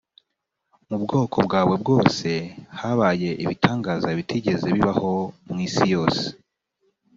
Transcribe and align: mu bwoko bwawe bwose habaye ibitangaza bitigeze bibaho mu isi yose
mu 0.89 0.97
bwoko 1.03 1.37
bwawe 1.47 1.73
bwose 1.81 2.29
habaye 2.79 3.29
ibitangaza 3.43 4.07
bitigeze 4.17 4.67
bibaho 4.75 5.11
mu 5.49 5.55
isi 5.67 5.85
yose 5.93 6.23